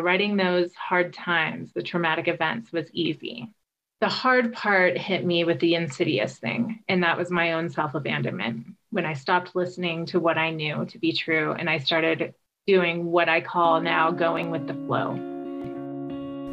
[0.00, 3.52] Writing those hard times, the traumatic events, was easy.
[4.00, 7.94] The hard part hit me with the insidious thing, and that was my own self
[7.94, 8.66] abandonment.
[8.90, 12.34] When I stopped listening to what I knew to be true and I started
[12.66, 15.12] doing what I call now going with the flow.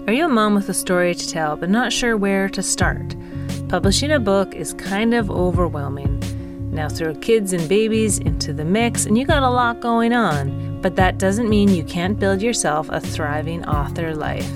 [0.07, 3.15] Are you a mom with a story to tell but not sure where to start?
[3.69, 6.40] Publishing a book is kind of overwhelming.
[6.71, 10.79] Now throw kids and babies into the mix, and you got a lot going on.
[10.81, 14.49] But that doesn't mean you can't build yourself a thriving author life.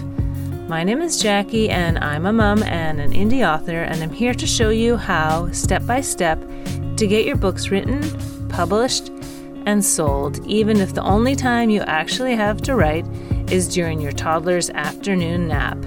[0.69, 4.33] My name is Jackie, and I'm a mom and an indie author, and I'm here
[4.33, 6.41] to show you how, step by step,
[6.95, 8.01] to get your books written,
[8.47, 9.09] published,
[9.65, 13.05] and sold, even if the only time you actually have to write
[13.51, 15.77] is during your toddler's afternoon nap.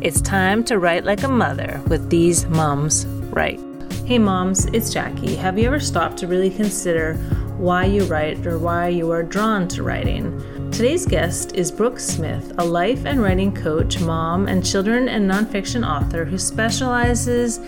[0.00, 3.60] It's time to write like a mother with these mums, write.
[4.06, 5.34] Hey moms, it's Jackie.
[5.34, 7.14] Have you ever stopped to really consider
[7.58, 10.70] why you write or why you are drawn to writing?
[10.70, 15.84] Today's guest is Brooke Smith, a life and writing coach, mom, and children and nonfiction
[15.84, 17.58] author who specializes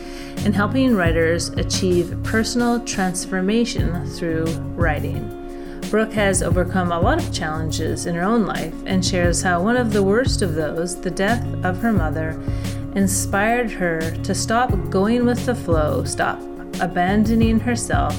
[0.45, 4.45] in helping writers achieve personal transformation through
[4.77, 5.35] writing.
[5.91, 9.77] Brooke has overcome a lot of challenges in her own life and shares how one
[9.77, 12.41] of the worst of those, the death of her mother,
[12.95, 16.41] inspired her to stop going with the flow, stop
[16.81, 18.19] abandoning herself,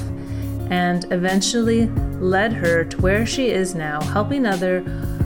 [0.70, 1.86] and eventually
[2.20, 4.82] led her to where she is now, helping other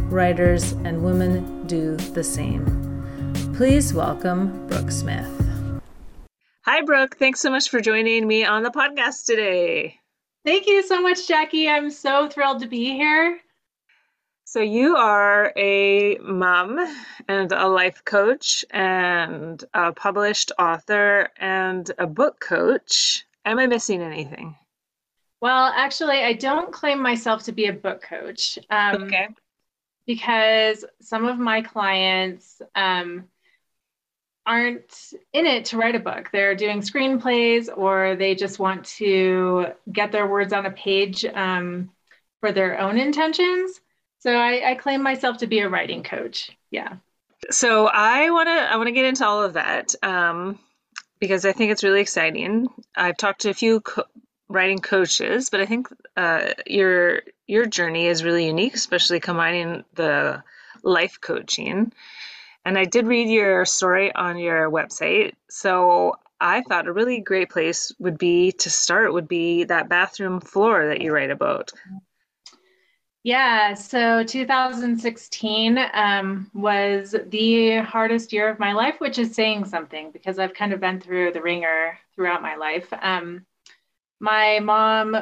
[0.08, 2.64] writers and women do the same.
[3.54, 5.30] Please welcome Brooke Smith.
[6.62, 7.16] Hi, Brooke.
[7.18, 10.00] Thanks so much for joining me on the podcast today.
[10.44, 11.68] Thank you so much, Jackie.
[11.68, 13.38] I'm so thrilled to be here.
[14.44, 16.78] So, you are a mom
[17.28, 23.24] and a life coach and a published author and a book coach.
[23.44, 24.56] Am I missing anything?
[25.40, 28.58] Well, actually, I don't claim myself to be a book coach.
[28.70, 29.28] Um, okay.
[30.06, 33.24] Because some of my clients, um,
[34.46, 36.28] aren't in it to write a book.
[36.32, 41.90] They're doing screenplays or they just want to get their words on a page um,
[42.40, 43.80] for their own intentions.
[44.24, 46.51] So I, I, claim myself to be a writing coach.
[46.70, 46.96] Yeah.
[47.51, 50.58] So I want to I want to get into all of that um,
[51.20, 52.68] because I think it's really exciting.
[52.96, 54.05] I've talked to a few co-
[54.48, 60.42] writing coaches, but I think uh, your your journey is really unique, especially combining the
[60.83, 61.92] life coaching
[62.64, 65.34] and I did read your story on your website.
[65.51, 70.40] So I thought a really great place would be to start would be that bathroom
[70.40, 71.73] floor that you write about.
[73.24, 80.11] Yeah, so 2016 um, was the hardest year of my life, which is saying something
[80.11, 82.92] because I've kind of been through the wringer throughout my life.
[83.01, 83.46] Um,
[84.20, 85.17] my mom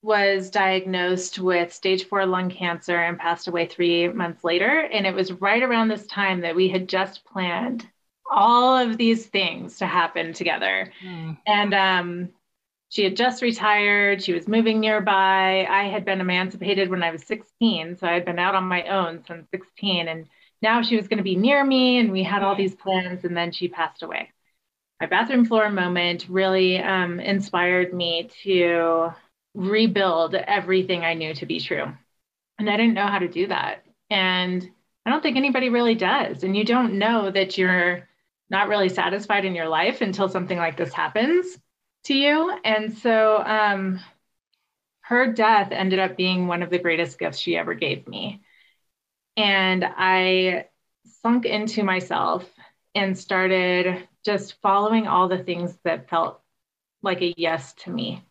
[0.00, 4.80] was diagnosed with stage four lung cancer and passed away three months later.
[4.80, 7.86] And it was right around this time that we had just planned
[8.30, 10.90] all of these things to happen together.
[11.04, 11.36] Mm.
[11.46, 12.28] And um,
[12.96, 14.22] she had just retired.
[14.22, 15.66] She was moving nearby.
[15.68, 17.98] I had been emancipated when I was 16.
[17.98, 20.08] So I had been out on my own since 16.
[20.08, 20.26] And
[20.62, 21.98] now she was going to be near me.
[21.98, 23.22] And we had all these plans.
[23.26, 24.32] And then she passed away.
[24.98, 29.10] My bathroom floor moment really um, inspired me to
[29.52, 31.92] rebuild everything I knew to be true.
[32.58, 33.84] And I didn't know how to do that.
[34.08, 34.66] And
[35.04, 36.44] I don't think anybody really does.
[36.44, 38.08] And you don't know that you're
[38.48, 41.58] not really satisfied in your life until something like this happens
[42.06, 42.56] to you.
[42.64, 44.00] And so um,
[45.02, 48.42] her death ended up being one of the greatest gifts she ever gave me.
[49.36, 50.66] And I
[51.22, 52.44] sunk into myself
[52.94, 56.40] and started just following all the things that felt
[57.02, 58.22] like a yes to me.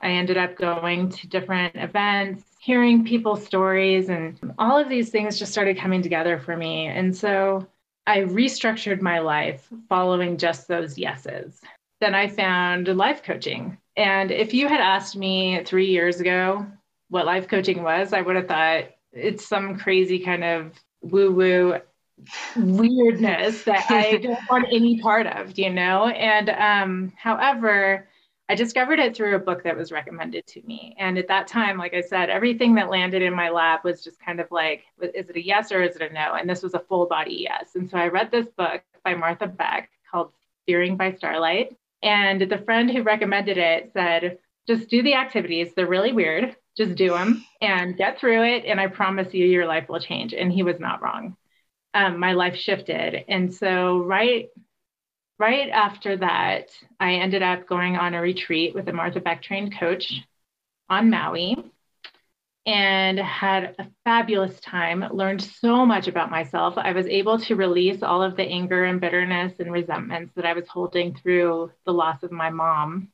[0.00, 5.38] I ended up going to different events, hearing people's stories, and all of these things
[5.38, 6.86] just started coming together for me.
[6.86, 7.66] And so
[8.06, 11.60] I restructured my life following just those yeses.
[12.02, 13.78] Then I found life coaching.
[13.96, 16.66] And if you had asked me three years ago
[17.10, 21.78] what life coaching was, I would have thought it's some crazy kind of woo woo
[22.56, 26.08] weirdness that I don't want any part of, you know?
[26.08, 28.08] And um, however,
[28.48, 30.96] I discovered it through a book that was recommended to me.
[30.98, 34.18] And at that time, like I said, everything that landed in my lap was just
[34.18, 36.34] kind of like, is it a yes or is it a no?
[36.34, 37.76] And this was a full body yes.
[37.76, 40.32] And so I read this book by Martha Beck called
[40.64, 41.76] Steering by Starlight.
[42.02, 45.72] And the friend who recommended it said, just do the activities.
[45.74, 46.56] They're really weird.
[46.76, 48.64] Just do them and get through it.
[48.64, 50.32] And I promise you, your life will change.
[50.32, 51.36] And he was not wrong.
[51.94, 53.24] Um, my life shifted.
[53.28, 54.48] And so, right
[55.38, 56.70] right after that,
[57.00, 60.22] I ended up going on a retreat with a Martha Beck trained coach
[60.88, 61.71] on Maui.
[62.64, 66.74] And had a fabulous time, learned so much about myself.
[66.76, 70.52] I was able to release all of the anger and bitterness and resentments that I
[70.52, 73.08] was holding through the loss of my mom.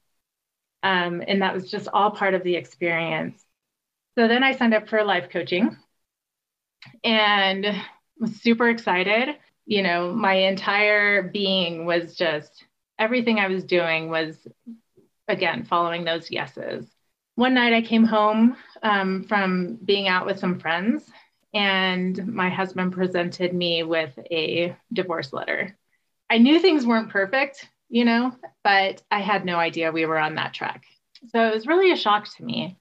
[0.83, 3.43] Um, and that was just all part of the experience.
[4.19, 5.77] So then I signed up for life coaching
[7.03, 7.67] and
[8.19, 9.37] was super excited.
[9.65, 12.65] You know, my entire being was just
[12.99, 14.37] everything I was doing was,
[15.27, 16.87] again, following those yeses
[17.39, 21.09] one night I came home um, from being out with some friends,
[21.55, 25.79] and my husband presented me with a divorce letter.
[26.29, 30.35] I knew things weren't perfect, you know, but I had no idea we were on
[30.35, 30.83] that track.
[31.29, 32.77] So it was really a shock to me.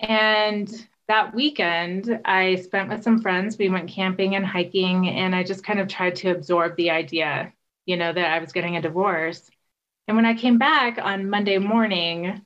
[0.00, 0.70] And
[1.08, 3.58] that weekend, I spent with some friends.
[3.58, 7.52] We went camping and hiking, and I just kind of tried to absorb the idea,
[7.84, 9.50] you know, that I was getting a divorce.
[10.08, 12.40] And when I came back on Monday morning,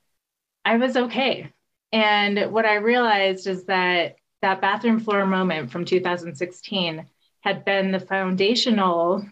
[0.66, 1.52] I was okay.
[1.92, 7.06] And what I realized is that that bathroom floor moment from 2016
[7.40, 9.24] had been the foundational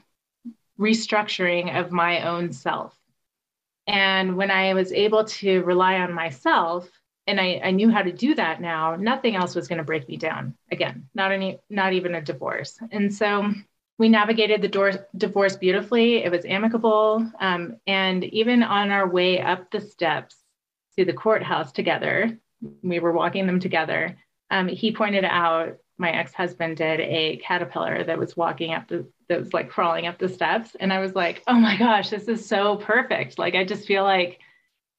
[0.78, 2.96] restructuring of my own self.
[3.88, 6.88] And when I was able to rely on myself,
[7.26, 10.08] and I, I knew how to do that now, nothing else was going to break
[10.08, 12.78] me down again, not any, not even a divorce.
[12.92, 13.52] And so
[13.98, 16.22] we navigated the door, divorce beautifully.
[16.22, 17.28] It was amicable.
[17.40, 20.44] Um, and even on our way up the steps,
[20.96, 22.38] to the courthouse together.
[22.82, 24.17] We were walking them together.
[24.50, 29.38] Um, he pointed out my ex-husband did a caterpillar that was walking up the that
[29.38, 30.75] was like crawling up the steps.
[30.79, 33.38] And i was like oh my gosh this is so perfect.
[33.38, 34.41] Like i just feel like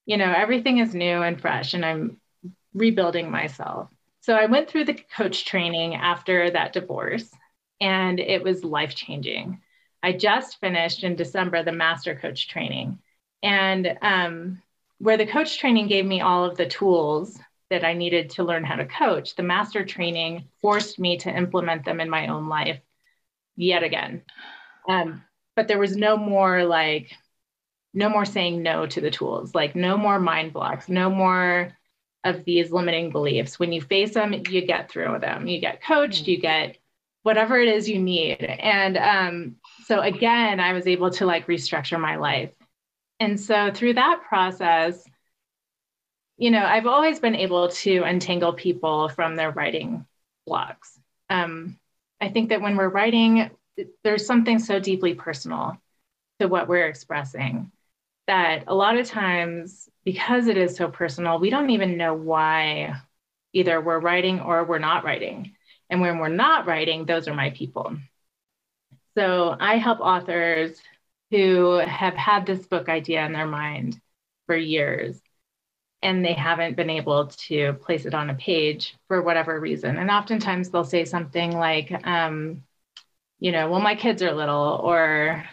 [0.05, 2.21] you know everything is new and fresh and i'm
[2.73, 3.89] rebuilding myself.
[4.21, 7.29] So i went through the coach training after that divorce
[7.81, 9.61] and it was life changing
[10.01, 12.99] i just finished in december the master coach training.
[13.43, 14.61] And um,
[14.99, 17.39] where the coach training gave me all of the tools
[17.69, 21.83] that I needed to learn how to coach, the master training forced me to implement
[21.83, 22.79] them in my own life
[23.55, 24.23] yet again.
[24.87, 25.23] Um,
[25.55, 27.11] but there was no more like,
[27.93, 31.75] no more saying no to the tools, like no more mind blocks, no more
[32.23, 33.57] of these limiting beliefs.
[33.57, 35.47] When you face them, you get through them.
[35.47, 36.31] You get coached, mm-hmm.
[36.31, 36.77] you get
[37.23, 38.43] whatever it is you need.
[38.43, 39.55] And um,
[39.85, 42.51] so again, I was able to like restructure my life
[43.19, 45.03] and so through that process,
[46.37, 50.05] you know, I've always been able to untangle people from their writing
[50.45, 50.99] blocks.
[51.29, 51.79] Um,
[52.19, 53.51] I think that when we're writing,
[54.03, 55.77] there's something so deeply personal
[56.39, 57.71] to what we're expressing
[58.27, 62.95] that a lot of times, because it is so personal, we don't even know why
[63.53, 65.55] either we're writing or we're not writing.
[65.89, 67.95] And when we're not writing, those are my people.
[69.17, 70.81] So I help authors
[71.31, 73.99] who have had this book idea in their mind
[74.45, 75.19] for years
[76.05, 79.97] and they haven't been able to place it on a page for whatever reason.
[79.97, 82.63] And oftentimes they'll say something like, um,
[83.39, 85.43] you know, well, my kids are little, or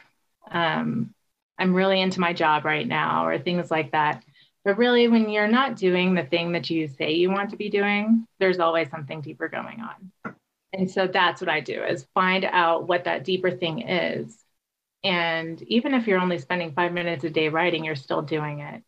[0.50, 1.14] um,
[1.58, 4.22] I'm really into my job right now, or things like that.
[4.62, 7.70] But really, when you're not doing the thing that you say you want to be
[7.70, 10.34] doing, there's always something deeper going on.
[10.74, 14.41] And so that's what I do is find out what that deeper thing is
[15.04, 18.82] and even if you're only spending five minutes a day writing, you're still doing it.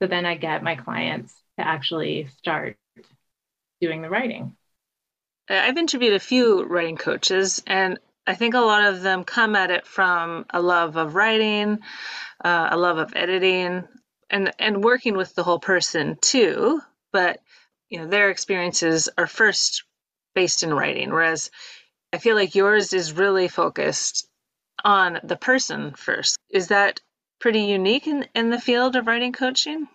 [0.00, 2.76] So then I get my clients to actually start
[3.80, 4.56] doing the writing.
[5.48, 9.70] I've interviewed a few writing coaches, and I think a lot of them come at
[9.70, 11.78] it from a love of writing,
[12.44, 13.86] uh, a love of editing,
[14.28, 16.80] and and working with the whole person too.
[17.12, 17.40] But
[17.88, 19.84] you know, their experiences are first
[20.34, 21.50] based in writing, whereas
[22.12, 24.28] I feel like yours is really focused
[24.84, 26.36] on the person first.
[26.50, 27.00] Is that
[27.40, 29.88] pretty unique in, in the field of writing coaching?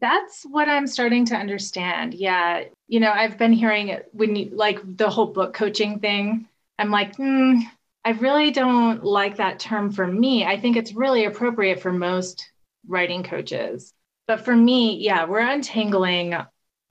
[0.00, 2.14] That's what I'm starting to understand.
[2.14, 2.64] Yeah.
[2.88, 6.48] You know, I've been hearing when you like the whole book coaching thing.
[6.78, 7.60] I'm like, hmm,
[8.04, 10.44] I really don't like that term for me.
[10.44, 12.50] I think it's really appropriate for most
[12.86, 13.92] writing coaches.
[14.26, 16.34] But for me, yeah, we're untangling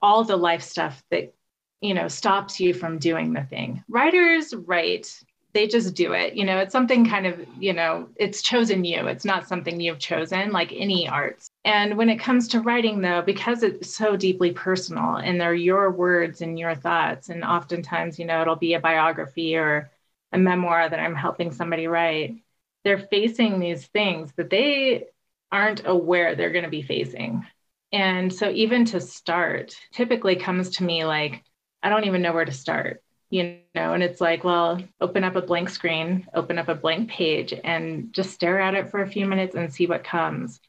[0.00, 1.34] all the life stuff that,
[1.80, 3.82] you know, stops you from doing the thing.
[3.88, 5.12] Writers write
[5.54, 6.34] they just do it.
[6.34, 9.06] You know, it's something kind of, you know, it's chosen you.
[9.06, 11.48] It's not something you've chosen like any arts.
[11.64, 15.92] And when it comes to writing, though, because it's so deeply personal and they're your
[15.92, 19.90] words and your thoughts, and oftentimes, you know, it'll be a biography or
[20.32, 22.42] a memoir that I'm helping somebody write,
[22.82, 25.06] they're facing these things that they
[25.52, 27.46] aren't aware they're going to be facing.
[27.92, 31.44] And so, even to start, typically comes to me like,
[31.80, 35.36] I don't even know where to start you know and it's like well open up
[35.36, 39.08] a blank screen open up a blank page and just stare at it for a
[39.10, 40.60] few minutes and see what comes.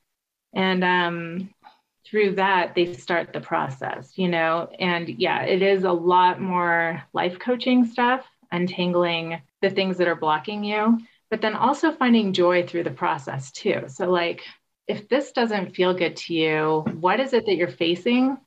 [0.53, 1.49] And um
[2.05, 4.69] through that they start the process you know?
[4.79, 10.15] And yeah it is a lot more life coaching stuff untangling the things that are
[10.15, 13.85] blocking you but then also finding joy through the process too.
[13.87, 14.43] So like
[14.87, 18.37] if this doesn't feel good to you what is it that you're facing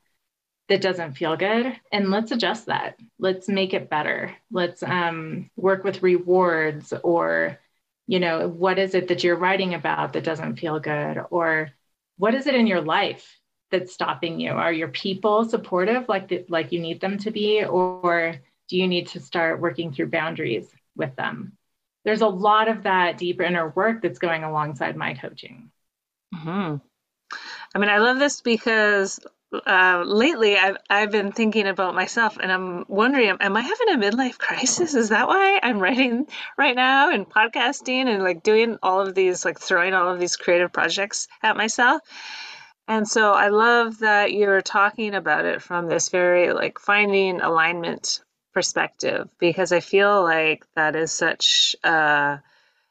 [0.69, 5.83] that doesn't feel good and let's adjust that let's make it better let's um, work
[5.83, 7.59] with rewards or
[8.07, 11.71] you know what is it that you're writing about that doesn't feel good or
[12.17, 13.39] what is it in your life
[13.71, 14.51] that's stopping you?
[14.51, 18.35] Are your people supportive like the, like you need them to be, or
[18.67, 21.53] do you need to start working through boundaries with them?
[22.05, 25.71] There's a lot of that deep inner work that's going alongside my coaching.
[26.33, 26.77] Mm-hmm.
[27.75, 29.19] I mean, I love this because
[29.51, 33.97] uh, lately I've I've been thinking about myself, and I'm wondering, am I having a
[33.97, 34.93] midlife crisis?
[34.93, 36.27] Is that why I'm writing
[36.57, 40.37] right now and podcasting and like doing all of these, like throwing all of these
[40.37, 42.01] creative projects at myself?
[42.87, 48.21] And so I love that you're talking about it from this very like finding alignment
[48.51, 52.41] perspective because I feel like that is such a,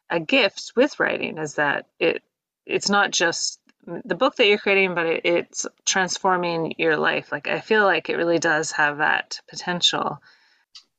[0.08, 2.22] a gift with writing is that it
[2.64, 3.57] it's not just
[4.04, 7.32] the book that you're creating, but it, it's transforming your life.
[7.32, 10.20] Like I feel like it really does have that potential.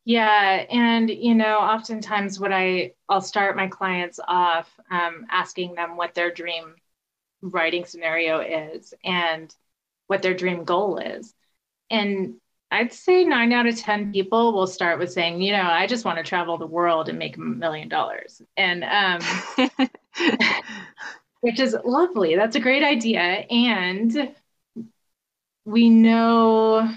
[0.06, 5.98] Yeah, and you know, oftentimes what I I'll start my clients off um, asking them
[5.98, 6.76] what their dream
[7.42, 9.54] writing scenario is and
[10.08, 11.34] what their dream goal is.
[11.90, 12.36] And
[12.72, 16.06] I'd say nine out of 10 people will start with saying, you know, I just
[16.06, 18.42] want to travel the world and make a million dollars.
[18.58, 19.22] And, um,
[21.42, 22.36] which is lovely.
[22.36, 23.22] That's a great idea.
[23.22, 24.34] And
[25.66, 26.90] we know,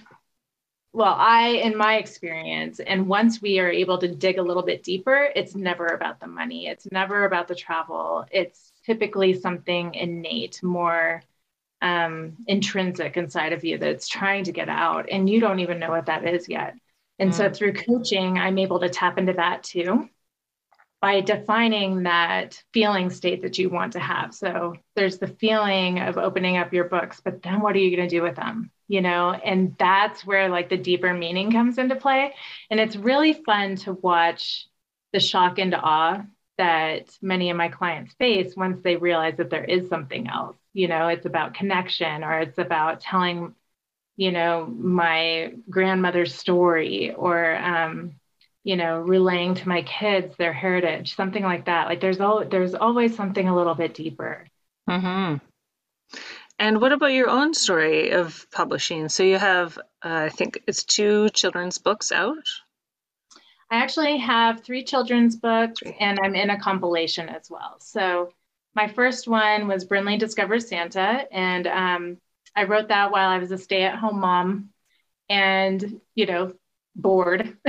[0.92, 4.82] well, I, in my experience, and once we are able to dig a little bit
[4.82, 8.25] deeper, it's never about the money, it's never about the travel.
[8.30, 11.22] It's typically something innate, more
[11.80, 15.90] um, intrinsic inside of you that's trying to get out, and you don't even know
[15.90, 16.75] what that is yet.
[17.18, 17.34] And mm.
[17.34, 20.08] so through coaching, I'm able to tap into that too
[21.02, 24.32] by defining that feeling state that you want to have.
[24.32, 28.09] So there's the feeling of opening up your books, but then what are you going
[28.09, 28.71] to do with them?
[28.87, 32.32] You know, and that's where like the deeper meaning comes into play.
[32.71, 34.68] And it's really fun to watch
[35.12, 36.23] the shock and awe
[36.56, 40.56] that many of my clients face once they realize that there is something else.
[40.73, 43.56] You know, it's about connection or it's about telling,
[44.16, 48.21] you know, my grandmother's story or, um,
[48.64, 51.88] you know, relaying to my kids their heritage, something like that.
[51.88, 54.47] Like there's all there's always something a little bit deeper.
[54.88, 55.37] Mm-hmm.
[56.59, 59.09] And what about your own story of publishing?
[59.09, 62.47] So you have, uh, I think it's two children's books out.
[63.71, 67.76] I actually have three children's books and I'm in a compilation as well.
[67.81, 68.31] So
[68.75, 72.16] my first one was Brinley Discovers Santa, and um,
[72.57, 74.71] I wrote that while I was a stay at home mom
[75.28, 76.54] and, you know,
[76.95, 77.57] bored.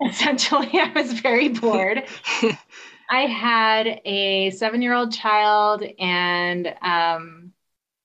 [0.04, 2.04] Essentially, I was very bored.
[3.10, 7.52] I had a seven year old child and, um,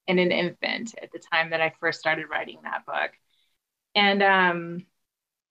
[0.08, 3.12] and an infant at the time that I first started writing that book.
[3.96, 4.86] And um,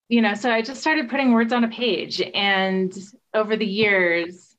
[0.08, 2.20] you know, so I just started putting words on a page.
[2.22, 2.94] And
[3.34, 4.56] over the years,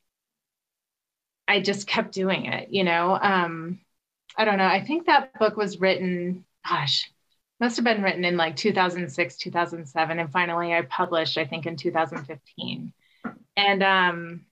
[1.47, 3.17] I just kept doing it, you know.
[3.21, 3.79] Um,
[4.37, 4.67] I don't know.
[4.67, 7.11] I think that book was written, gosh,
[7.59, 10.19] must have been written in like 2006, 2007.
[10.19, 12.93] And finally I published, I think in 2015.
[13.57, 14.45] And um,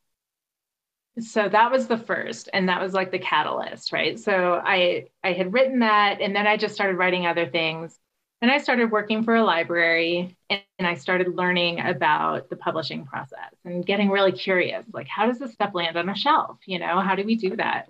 [1.19, 5.31] so that was the first and that was like the catalyst right so i i
[5.31, 7.99] had written that and then i just started writing other things
[8.43, 13.53] and I started working for a library and I started learning about the publishing process
[13.63, 16.57] and getting really curious like, how does this stuff land on a shelf?
[16.65, 17.87] You know, how do we do that?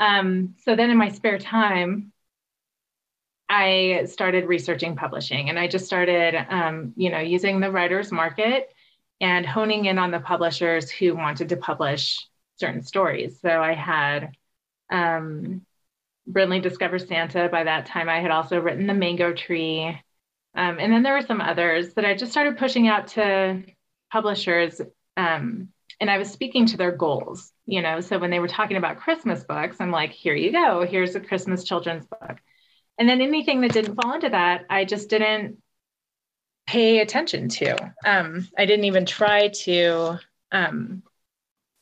[0.00, 2.13] Um, so then in my spare time,
[3.54, 8.68] I started researching publishing and I just started, um, you know, using the writer's market
[9.20, 13.38] and honing in on the publishers who wanted to publish certain stories.
[13.40, 14.32] So I had
[14.90, 15.64] um,
[16.28, 17.48] Brinley Discovers Santa.
[17.48, 19.84] By that time, I had also written The Mango Tree.
[20.56, 23.62] Um, and then there were some others that I just started pushing out to
[24.10, 24.80] publishers.
[25.16, 25.68] Um,
[26.00, 28.00] and I was speaking to their goals, you know.
[28.00, 31.20] So when they were talking about Christmas books, I'm like, here you go, here's a
[31.20, 32.38] Christmas children's book.
[32.98, 35.58] And then anything that didn't fall into that, I just didn't
[36.66, 37.94] pay attention to.
[38.04, 40.18] Um, I didn't even try to
[40.52, 41.02] um,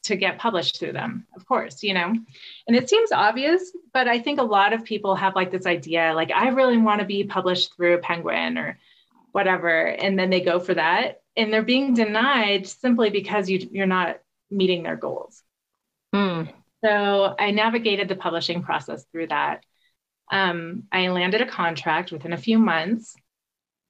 [0.04, 2.12] to get published through them, of course, you know.
[2.66, 6.12] And it seems obvious, but I think a lot of people have like this idea
[6.14, 8.78] like, I really want to be published through Penguin or
[9.30, 9.86] whatever.
[9.86, 14.18] And then they go for that and they're being denied simply because you, you're not
[14.50, 15.42] meeting their goals.
[16.12, 16.44] Hmm.
[16.84, 19.64] So I navigated the publishing process through that.
[20.30, 23.14] Um, I landed a contract within a few months.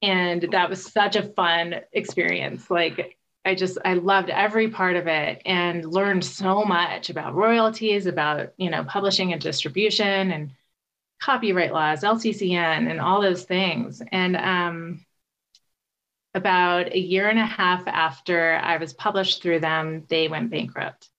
[0.01, 2.69] And that was such a fun experience.
[2.69, 8.05] Like, I just, I loved every part of it and learned so much about royalties,
[8.05, 10.51] about, you know, publishing and distribution and
[11.21, 14.01] copyright laws, LCCN, and all those things.
[14.11, 15.05] And um,
[16.33, 21.09] about a year and a half after I was published through them, they went bankrupt.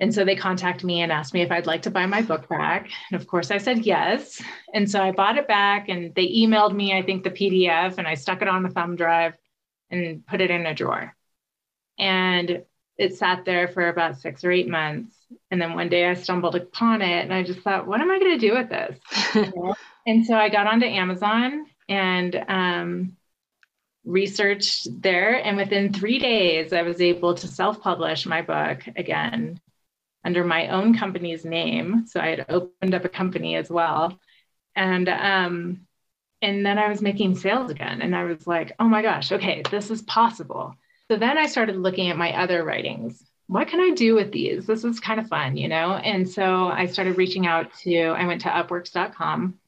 [0.00, 2.48] And so they contacted me and asked me if I'd like to buy my book
[2.48, 2.88] back.
[3.10, 4.42] And of course, I said yes.
[4.72, 8.08] And so I bought it back and they emailed me, I think, the PDF, and
[8.08, 9.34] I stuck it on the thumb drive
[9.90, 11.14] and put it in a drawer.
[11.98, 12.62] And
[12.96, 15.14] it sat there for about six or eight months.
[15.50, 18.18] And then one day I stumbled upon it and I just thought, what am I
[18.18, 18.98] going to do with this?
[20.06, 23.16] and so I got onto Amazon and um,
[24.04, 25.34] researched there.
[25.34, 29.60] And within three days, I was able to self publish my book again
[30.24, 32.06] under my own company's name.
[32.06, 34.18] So I had opened up a company as well.
[34.76, 35.86] And um,
[36.42, 38.00] and then I was making sales again.
[38.02, 40.74] And I was like, oh my gosh, okay, this is possible.
[41.10, 43.22] So then I started looking at my other writings.
[43.46, 44.64] What can I do with these?
[44.66, 45.94] This is kind of fun, you know?
[45.94, 49.58] And so I started reaching out to, I went to upworks.com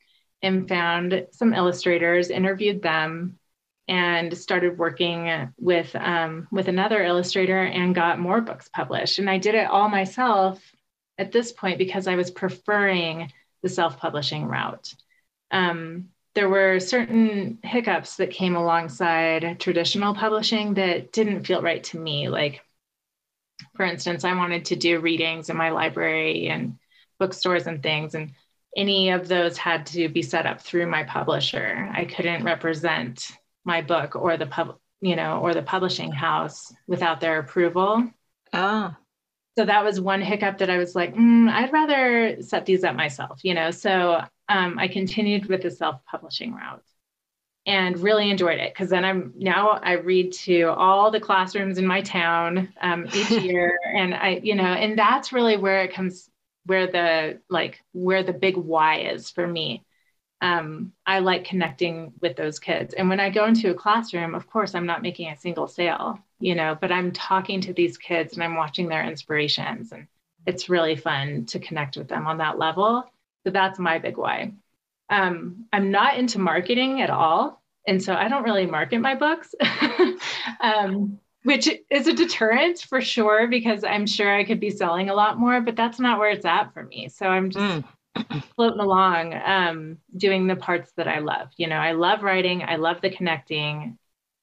[0.41, 3.39] and found some illustrators, interviewed them,
[3.89, 9.19] and started working with um, with another illustrator and got more books published.
[9.19, 10.63] And I did it all myself
[11.19, 14.95] at this point because I was preferring the self-publishing route.
[15.51, 21.99] Um, there were certain hiccups that came alongside traditional publishing that didn't feel right to
[21.99, 22.29] me.
[22.29, 22.63] Like,
[23.77, 26.79] for instance, I wanted to do readings in my library and
[27.19, 28.33] bookstores and things, and
[28.75, 31.91] any of those had to be set up through my publisher.
[31.93, 33.31] I couldn't represent
[33.65, 38.11] my book or the pub, you know, or the publishing house without their approval.
[38.53, 38.95] Oh.
[39.57, 42.97] So that was one hiccup that I was like, mm, I'd rather set these up
[42.97, 43.71] myself, you know.
[43.71, 46.83] So um, I continued with the self-publishing route
[47.67, 51.87] and really enjoyed it because then I'm now I read to all the classrooms in
[51.87, 56.29] my town um, each year, and I, you know, and that's really where it comes,
[56.67, 59.85] where the like where the big why is for me
[60.43, 62.95] um, I like connecting with those kids.
[62.95, 66.19] And when I go into a classroom, of course, I'm not making a single sale,
[66.41, 69.93] you know, but I'm talking to these kids and I'm watching their inspirations.
[69.93, 70.09] And
[70.45, 73.05] it's really fun to connect with them on that level.
[73.45, 74.53] So that's my big why.
[75.09, 77.63] Um, I'm not into marketing at all.
[77.87, 79.55] And so I don't really market my books,
[80.61, 85.15] um, which is a deterrent for sure, because I'm sure I could be selling a
[85.15, 87.09] lot more, but that's not where it's at for me.
[87.11, 87.65] So I'm just.
[87.65, 87.85] Mm
[88.57, 91.51] floating along um, doing the parts that I love.
[91.57, 93.99] You know, I love writing, I love the connecting.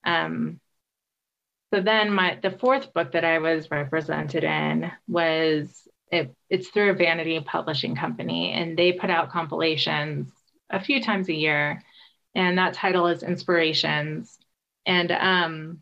[0.05, 0.59] Um,
[1.73, 6.91] so then my the fourth book that I was represented in was it, it's through
[6.91, 10.31] a vanity publishing company and they put out compilations
[10.69, 11.83] a few times a year
[12.35, 14.37] and that title is inspirations
[14.85, 15.79] and um,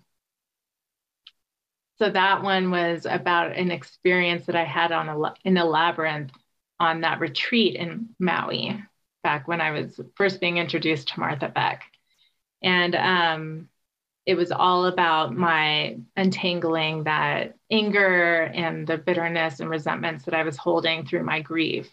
[1.99, 6.31] so that one was about an experience that i had on a in a labyrinth
[6.79, 8.83] on that retreat in Maui
[9.23, 11.83] back when I was first being introduced to Martha Beck.
[12.61, 13.69] And um,
[14.25, 20.43] it was all about my untangling that anger and the bitterness and resentments that I
[20.43, 21.89] was holding through my grief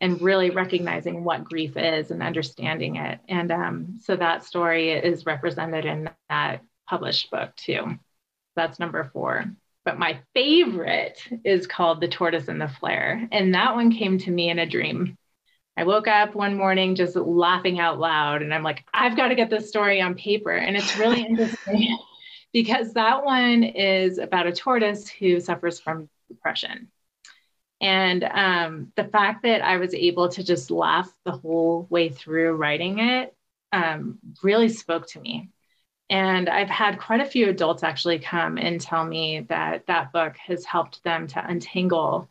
[0.00, 3.20] and really recognizing what grief is and understanding it.
[3.28, 7.98] And um, so that story is represented in that published book too.
[8.56, 9.46] That's number four
[9.84, 13.28] but my favorite is called The Tortoise and the Flare.
[13.30, 15.18] And that one came to me in a dream.
[15.76, 19.34] I woke up one morning just laughing out loud, and I'm like, I've got to
[19.34, 20.52] get this story on paper.
[20.52, 21.98] And it's really interesting
[22.52, 26.88] because that one is about a tortoise who suffers from depression.
[27.80, 32.54] And um, the fact that I was able to just laugh the whole way through
[32.54, 33.34] writing it
[33.72, 35.50] um, really spoke to me
[36.10, 40.36] and I've had quite a few adults actually come and tell me that that book
[40.36, 42.28] has helped them to untangle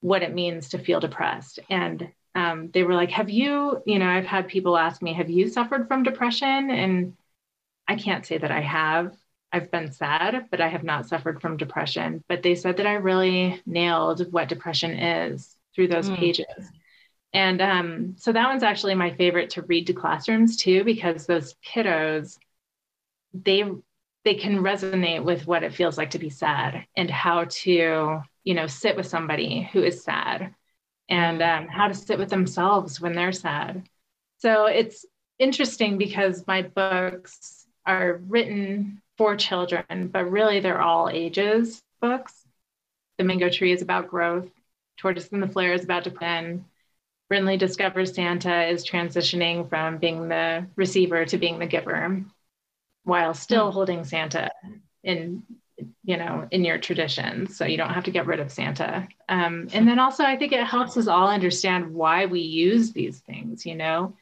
[0.00, 1.58] what it means to feel depressed.
[1.70, 5.30] And um, they were like, Have you, you know, I've had people ask me, Have
[5.30, 6.70] you suffered from depression?
[6.70, 7.16] And
[7.88, 9.16] I can't say that I have.
[9.52, 12.24] I've been sad, but I have not suffered from depression.
[12.28, 16.16] But they said that I really nailed what depression is through those mm.
[16.16, 16.70] pages.
[17.32, 21.54] And um, so that one's actually my favorite to read to classrooms too, because those
[21.66, 22.38] kiddos,
[23.34, 23.64] they
[24.24, 28.54] they can resonate with what it feels like to be sad and how to you
[28.54, 30.54] know sit with somebody who is sad
[31.08, 33.86] and um, how to sit with themselves when they're sad.
[34.38, 35.04] So it's
[35.38, 42.46] interesting because my books are written for children but really they're all ages books.
[43.18, 44.50] The mango tree is about growth
[44.96, 46.64] tortoise and the flare is about to depression
[47.30, 52.24] Brinley discovers Santa is transitioning from being the receiver to being the giver
[53.04, 53.74] while still mm-hmm.
[53.74, 54.50] holding Santa
[55.02, 55.42] in
[56.04, 57.48] you know in your tradition.
[57.48, 59.08] So you don't have to get rid of santa.
[59.28, 63.20] Um, and then also i think it helps us all understand why we use these
[63.20, 64.16] things you know?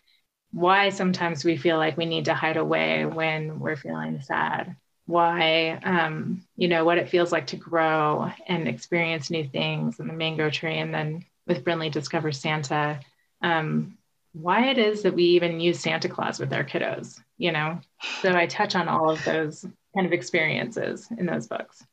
[0.53, 4.77] Why sometimes we feel like we need to hide away when we're feeling sad.
[5.07, 10.07] Why um, you know what it feels like to grow and experience new things in
[10.07, 13.01] the mango tree and then with Brinley discover santa.
[13.41, 13.99] Um,
[14.35, 17.81] why it is that we even use santa claus with our kiddos you know
[18.21, 21.85] so i touch on all of those kind of experiences in those books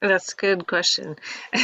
[0.00, 1.16] that's a good question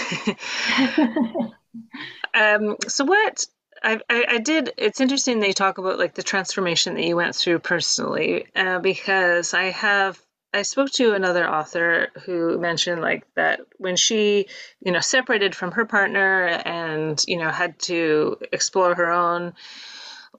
[2.34, 3.46] um, so what
[3.80, 4.72] I, I, did.
[4.76, 9.54] It's interesting they talk about like the transformation that you went through personally, uh, because
[9.54, 10.20] I have.
[10.52, 14.46] I spoke to another author who mentioned like that when she,
[14.80, 19.54] you know, separated from her partner and you know had to explore her own,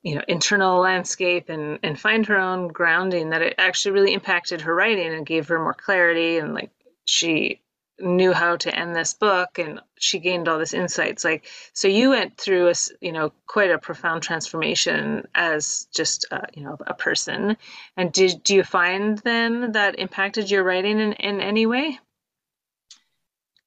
[0.04, 4.62] you know, internal landscape and and find her own grounding, that it actually really impacted
[4.62, 6.72] her writing and gave her more clarity and like
[7.06, 7.62] she
[8.00, 11.26] knew how to end this book and she gained all this insights.
[11.26, 16.42] Like so you went through a you know quite a profound transformation as just uh,
[16.54, 17.58] you know a person.
[17.98, 22.00] And did do you find then that impacted your writing in, in any way?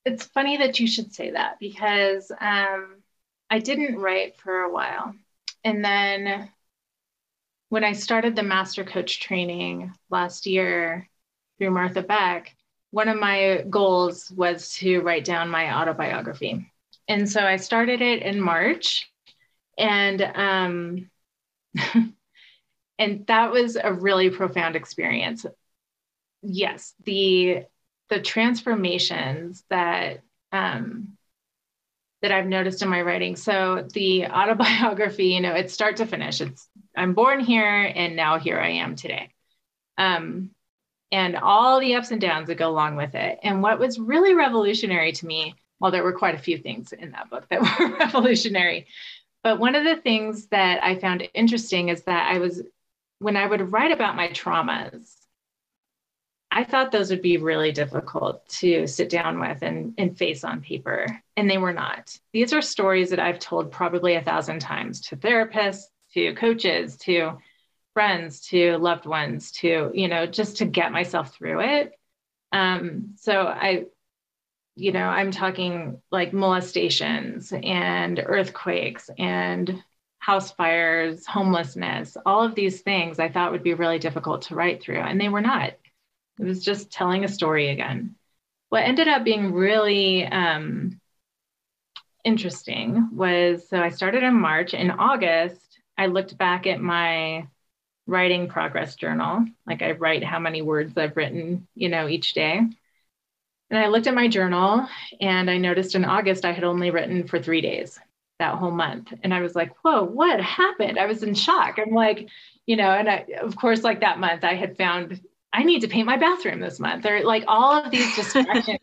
[0.05, 2.97] It's funny that you should say that because um,
[3.51, 5.14] i didn't write for a while
[5.64, 6.51] and then
[7.68, 11.09] when i started the master coach training last year
[11.59, 12.55] through martha beck
[12.92, 16.70] one of my goals was to write down my autobiography.
[17.09, 19.11] And so I started it in March.
[19.79, 21.11] And um,
[22.98, 25.46] and that was a really profound experience.
[26.42, 27.64] Yes, the
[28.11, 30.20] the transformations that
[30.53, 31.16] um,
[32.23, 33.37] that I've noticed in my writing.
[33.37, 36.41] So the autobiography, you know, it's start to finish.
[36.41, 39.31] It's I'm born here and now here I am today.
[39.99, 40.51] Um,
[41.11, 43.39] and all the ups and downs that go along with it.
[43.43, 47.11] And what was really revolutionary to me, well, there were quite a few things in
[47.11, 48.87] that book that were revolutionary.
[49.43, 52.63] But one of the things that I found interesting is that I was,
[53.19, 55.13] when I would write about my traumas,
[56.55, 60.61] I thought those would be really difficult to sit down with and, and face on
[60.61, 62.17] paper, and they were not.
[62.33, 67.38] These are stories that I've told probably a thousand times to therapists, to coaches, to
[67.95, 71.93] friends to loved ones to you know just to get myself through it
[72.53, 73.85] um so i
[74.77, 79.83] you know i'm talking like molestations and earthquakes and
[80.19, 84.83] house fires homelessness all of these things i thought would be really difficult to write
[84.83, 85.73] through and they were not
[86.38, 88.14] it was just telling a story again
[88.68, 91.01] what ended up being really um,
[92.25, 97.47] interesting was so i started in march in august i looked back at my
[98.07, 99.45] writing progress journal.
[99.66, 102.59] Like I write how many words I've written, you know, each day.
[102.59, 104.87] And I looked at my journal
[105.21, 107.99] and I noticed in August I had only written for three days
[108.38, 109.14] that whole month.
[109.23, 110.99] And I was like, whoa, what happened?
[110.99, 111.79] I was in shock.
[111.79, 112.29] I'm like,
[112.66, 115.21] you know, and I, of course, like that month I had found
[115.53, 118.79] I need to paint my bathroom this month or like all of these distractions.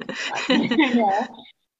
[0.49, 1.27] you know?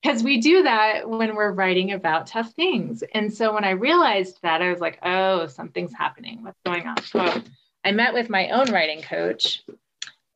[0.02, 3.04] because we do that when we're writing about tough things.
[3.14, 6.44] And so when I realized that, I was like, oh, something's happening.
[6.44, 7.04] What's going on?
[7.04, 7.42] So
[7.84, 9.62] I met with my own writing coach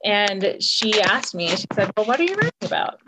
[0.04, 3.00] and she asked me, she said, well, what are you writing about?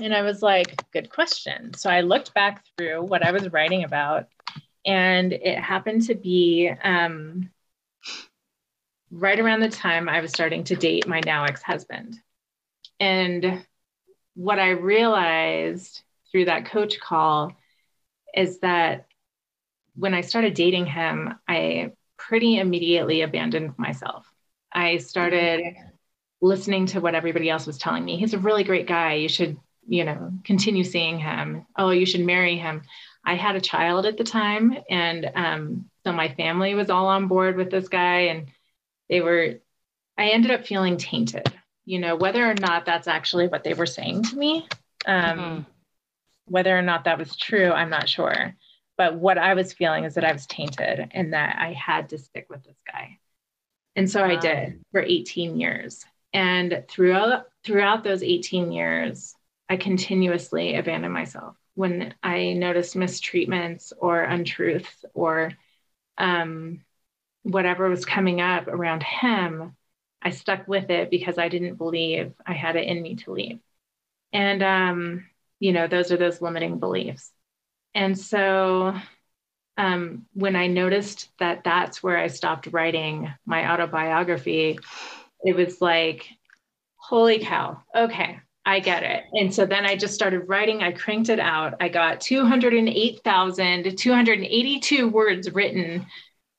[0.00, 1.72] And I was like, good question.
[1.74, 4.26] So I looked back through what I was writing about,
[4.84, 7.50] and it happened to be um,
[9.10, 12.16] right around the time I was starting to date my now ex husband.
[13.00, 13.64] And
[14.34, 17.52] what I realized through that coach call
[18.34, 19.06] is that
[19.94, 24.30] when I started dating him, I pretty immediately abandoned myself.
[24.72, 25.74] I started
[26.40, 28.16] listening to what everybody else was telling me.
[28.16, 29.14] He's a really great guy.
[29.14, 29.56] You should,
[29.88, 31.66] you know, continue seeing him.
[31.76, 32.82] Oh, you should marry him.
[33.24, 34.76] I had a child at the time.
[34.88, 38.26] And um, so my family was all on board with this guy.
[38.26, 38.48] And
[39.08, 39.60] they were,
[40.16, 41.52] I ended up feeling tainted
[41.88, 44.68] you know, whether or not that's actually what they were saying to me,
[45.06, 45.60] um, mm-hmm.
[46.44, 48.54] whether or not that was true, I'm not sure.
[48.98, 52.18] But what I was feeling is that I was tainted and that I had to
[52.18, 53.18] stick with this guy.
[53.96, 54.32] And so wow.
[54.32, 56.04] I did for 18 years.
[56.34, 59.34] And throughout throughout those 18 years,
[59.70, 61.56] I continuously abandoned myself.
[61.74, 65.52] When I noticed mistreatments or untruths or
[66.18, 66.84] um,
[67.42, 69.76] whatever was coming up around him,
[70.22, 73.60] I stuck with it because I didn't believe I had it in me to leave.
[74.32, 75.26] And, um,
[75.60, 77.30] you know, those are those limiting beliefs.
[77.94, 78.94] And so
[79.76, 84.78] um, when I noticed that that's where I stopped writing my autobiography,
[85.44, 86.28] it was like,
[86.96, 89.24] holy cow, okay, I get it.
[89.32, 90.82] And so then I just started writing.
[90.82, 91.74] I cranked it out.
[91.80, 96.06] I got 208,282 words written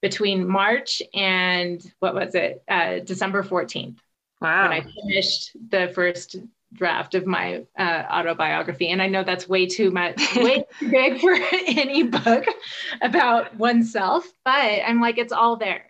[0.01, 3.97] between March and what was it, uh, December 14th.
[4.41, 4.69] Wow.
[4.69, 6.37] When I finished the first
[6.73, 8.89] draft of my uh, autobiography.
[8.89, 11.35] And I know that's way too much, way too big for
[11.67, 12.45] any book
[13.01, 15.85] about oneself, but I'm like, it's all there.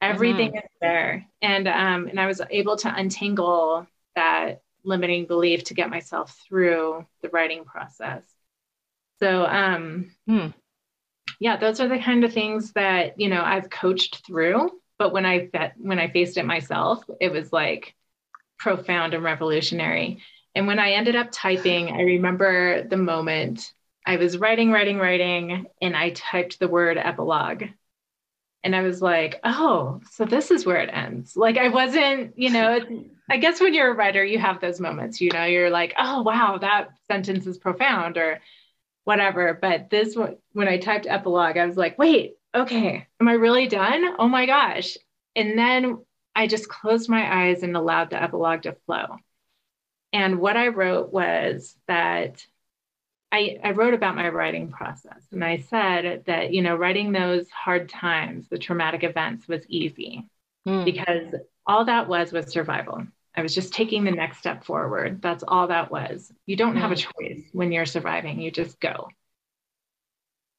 [0.00, 0.58] Everything mm-hmm.
[0.58, 1.26] is there.
[1.40, 3.86] And um, and I was able to untangle
[4.16, 8.22] that limiting belief to get myself through the writing process.
[9.20, 10.48] So um hmm.
[11.40, 14.70] Yeah, those are the kind of things that, you know, I've coached through.
[14.98, 17.94] But when I when I faced it myself, it was like
[18.58, 20.22] profound and revolutionary.
[20.54, 23.72] And when I ended up typing, I remember the moment
[24.06, 27.64] I was writing, writing, writing, and I typed the word epilogue.
[28.62, 31.36] And I was like, oh, so this is where it ends.
[31.36, 32.80] Like, I wasn't, you know,
[33.28, 36.22] I guess when you're a writer, you have those moments, you know, you're like, oh,
[36.22, 38.40] wow, that sentence is profound or
[39.04, 39.58] whatever.
[39.60, 43.66] But this, one, when I typed epilogue, I was like, wait, okay, am I really
[43.66, 44.16] done?
[44.18, 44.96] Oh my gosh.
[45.36, 49.16] And then I just closed my eyes and allowed the epilogue to flow.
[50.12, 52.44] And what I wrote was that
[53.32, 55.26] I, I, wrote about my writing process.
[55.32, 60.28] And I said that, you know, writing those hard times, the traumatic events was easy
[60.68, 60.84] mm.
[60.84, 61.34] because
[61.66, 63.02] all that was was survival.
[63.36, 65.20] I was just taking the next step forward.
[65.20, 66.32] That's all that was.
[66.46, 66.80] You don't mm.
[66.80, 67.10] have a hmm.
[67.18, 69.08] choice when you're surviving, you just go.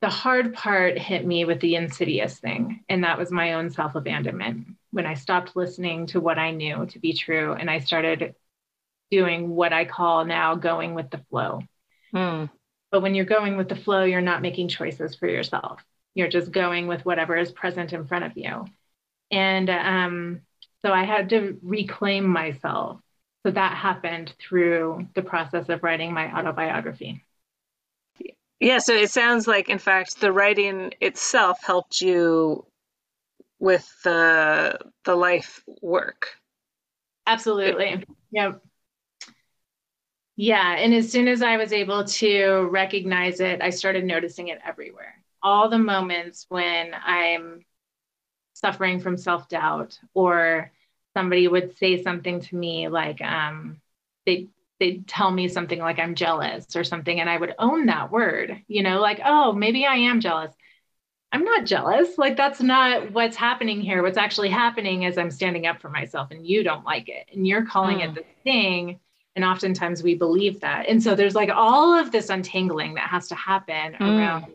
[0.02, 3.96] The hard part hit me with the insidious thing, and that was my own self
[3.96, 8.34] abandonment when I stopped listening to what I knew to be true and I started
[9.12, 11.62] doing what I call now going with the flow.
[12.14, 12.50] Mm.
[12.92, 15.84] But when you're going with the flow, you're not making choices for yourself.
[16.14, 18.66] You're just going with whatever is present in front of you.
[19.32, 20.42] And um,
[20.86, 23.00] so I had to reclaim myself.
[23.43, 27.24] So that happened through the process of writing my autobiography.
[28.60, 32.67] Yeah, so it sounds like, in fact, the writing itself helped you
[33.58, 36.28] with the the life work.
[37.26, 38.04] Absolutely.
[38.32, 38.62] Yep.
[40.36, 40.76] Yeah.
[40.76, 45.15] And as soon as I was able to recognize it, I started noticing it everywhere.
[45.41, 47.65] All the moments when I'm
[48.54, 50.71] suffering from self doubt, or
[51.15, 53.82] somebody would say something to me like, um,
[54.28, 54.49] they
[54.80, 58.62] they'd tell me something like I'm jealous or something, and I would own that word,
[58.67, 60.54] you know, like, oh, maybe I am jealous.
[61.32, 62.17] I'm not jealous.
[62.17, 64.04] Like, that's not what's happening here.
[64.04, 67.28] What's actually happening is I'm standing up for myself and you don't like it.
[67.34, 68.10] And you're calling mm.
[68.10, 68.99] it the thing.
[69.36, 70.88] And oftentimes we believe that.
[70.88, 73.99] And so there's like all of this untangling that has to happen mm.
[73.99, 74.45] around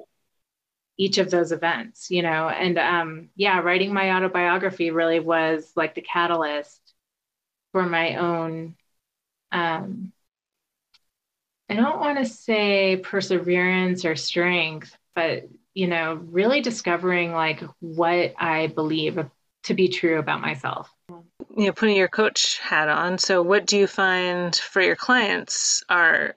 [1.01, 2.51] each of those events, you know?
[2.51, 6.79] And um, yeah, writing my autobiography really was like the catalyst
[7.73, 8.77] for my own.
[9.51, 10.13] Um,
[11.71, 18.35] I don't want to say perseverance or strength, but you know, really discovering like what
[18.37, 19.25] I believe
[19.63, 20.93] to be true about myself.
[21.09, 23.17] You know, putting your coach hat on.
[23.17, 26.35] So, what do you find for your clients are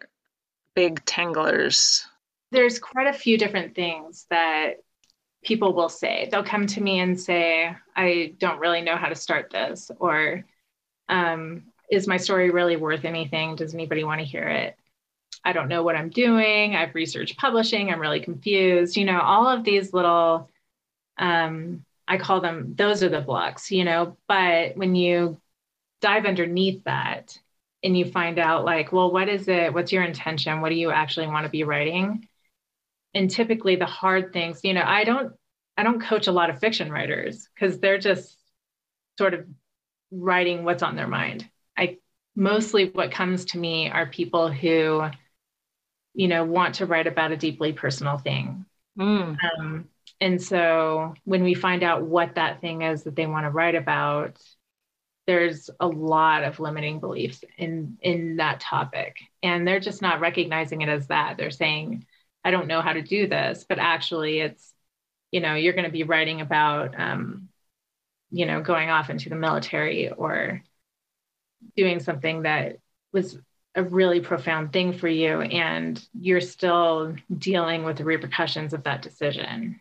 [0.73, 2.07] big tanglers?
[2.53, 4.75] There's quite a few different things that
[5.43, 6.29] people will say.
[6.31, 10.45] They'll come to me and say, I don't really know how to start this, or
[11.09, 13.55] um, is my story really worth anything?
[13.55, 14.77] Does anybody want to hear it?
[15.43, 16.75] I don't know what I'm doing.
[16.75, 17.89] I've researched publishing.
[17.89, 18.95] I'm really confused.
[18.95, 20.49] You know, all of these little,
[21.17, 25.41] um, I call them, those are the blocks, you know, but when you
[26.01, 27.37] dive underneath that
[27.83, 29.73] and you find out, like, well, what is it?
[29.73, 30.61] What's your intention?
[30.61, 32.27] What do you actually want to be writing?
[33.13, 35.33] And typically the hard things, you know, I don't,
[35.77, 38.37] I don't coach a lot of fiction writers because they're just
[39.17, 39.45] sort of
[40.11, 41.47] writing what's on their mind.
[41.77, 41.97] I
[42.35, 45.03] mostly what comes to me are people who
[46.13, 48.65] you know want to write about a deeply personal thing
[48.97, 49.37] mm.
[49.59, 49.85] um,
[50.19, 53.75] and so when we find out what that thing is that they want to write
[53.75, 54.37] about
[55.25, 60.81] there's a lot of limiting beliefs in in that topic and they're just not recognizing
[60.81, 62.05] it as that they're saying
[62.43, 64.73] i don't know how to do this but actually it's
[65.31, 67.49] you know you're going to be writing about um,
[68.31, 70.61] you know going off into the military or
[71.75, 72.77] doing something that
[73.11, 73.37] was
[73.75, 79.01] a really profound thing for you and you're still dealing with the repercussions of that
[79.01, 79.79] decision.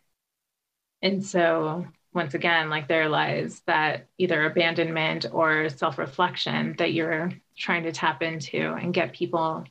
[1.03, 7.83] And so once again, like there lies that either abandonment or self-reflection that you're trying
[7.85, 9.65] to tap into and get people,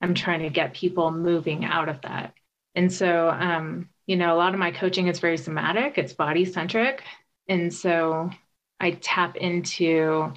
[0.00, 2.34] I'm trying to get people moving out of that.
[2.74, 6.44] And so um, you know, a lot of my coaching is very somatic, it's body
[6.44, 7.04] centric.
[7.48, 8.30] And so
[8.80, 10.32] I tap into,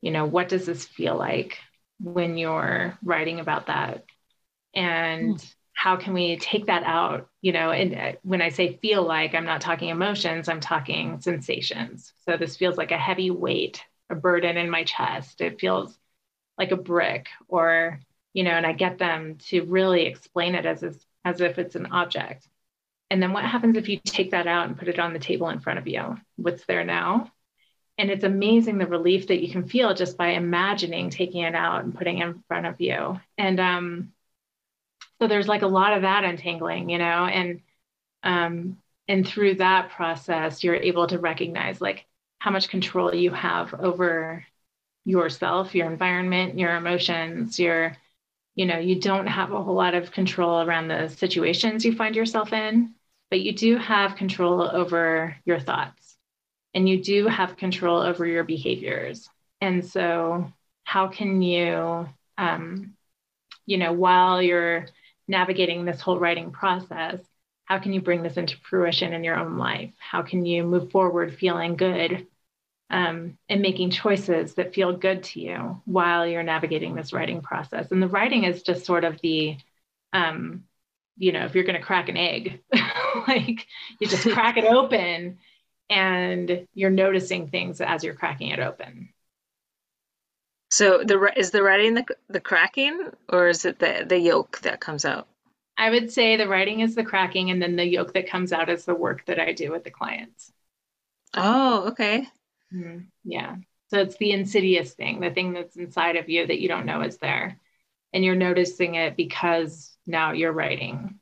[0.00, 1.58] you know, what does this feel like
[2.00, 4.06] when you're writing about that?
[4.74, 5.54] And mm.
[5.72, 7.28] how can we take that out?
[7.42, 11.20] You know, and uh, when I say feel like, I'm not talking emotions, I'm talking
[11.20, 12.12] sensations.
[12.24, 15.40] So this feels like a heavy weight, a burden in my chest.
[15.40, 15.96] It feels
[16.58, 18.00] like a brick or,
[18.32, 20.82] you know, and I get them to really explain it as,
[21.24, 22.46] as if it's an object.
[23.10, 25.48] And then what happens if you take that out and put it on the table
[25.50, 26.16] in front of you?
[26.36, 27.30] What's there now?
[27.98, 31.84] And it's amazing the relief that you can feel just by imagining taking it out
[31.84, 33.20] and putting it in front of you.
[33.36, 34.12] And um,
[35.20, 37.60] so there's like a lot of that untangling, you know, and
[38.22, 42.06] um, and through that process, you're able to recognize like
[42.38, 44.44] how much control you have over
[45.04, 47.96] yourself, your environment, your emotions, your,
[48.54, 52.14] you know, you don't have a whole lot of control around the situations you find
[52.14, 52.94] yourself in,
[53.30, 56.16] but you do have control over your thoughts
[56.74, 59.28] and you do have control over your behaviors.
[59.60, 60.52] And so,
[60.84, 62.94] how can you, um,
[63.64, 64.86] you know, while you're
[65.28, 67.20] navigating this whole writing process,
[67.64, 69.92] how can you bring this into fruition in your own life?
[69.98, 72.26] How can you move forward feeling good
[72.92, 77.90] um, and making choices that feel good to you while you're navigating this writing process?
[77.90, 79.56] And the writing is just sort of the,
[80.12, 80.64] um,
[81.16, 82.60] you know, if you're going to crack an egg,
[83.26, 83.66] like
[83.98, 85.38] you just crack it open
[85.90, 89.08] and you're noticing things as you're cracking it open.
[90.70, 94.80] So the is the writing the the cracking, or is it the the yolk that
[94.80, 95.28] comes out?
[95.76, 98.70] I would say the writing is the cracking, and then the yolk that comes out
[98.70, 100.50] is the work that I do with the clients.
[101.34, 102.26] Oh, okay.
[102.74, 102.98] Mm-hmm.
[103.24, 103.56] Yeah.
[103.88, 107.02] So it's the insidious thing, the thing that's inside of you that you don't know
[107.02, 107.58] is there,
[108.12, 111.18] and you're noticing it because now you're writing.